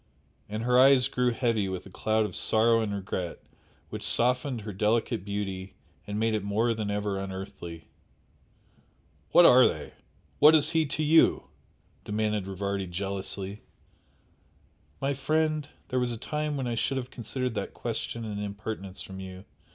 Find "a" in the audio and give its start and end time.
1.85-1.91, 16.11-16.17